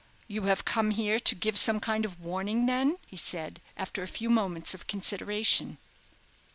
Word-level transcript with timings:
"You 0.27 0.45
have 0.45 0.65
come 0.65 0.89
here 0.89 1.19
to 1.19 1.35
give 1.35 1.59
some 1.59 1.79
kind 1.79 2.05
of 2.05 2.19
warning, 2.19 2.65
then?" 2.65 2.97
he 3.05 3.17
said, 3.17 3.61
after 3.77 4.01
a 4.01 4.07
few 4.07 4.31
moments 4.31 4.73
of 4.73 4.87
consideration. 4.87 5.77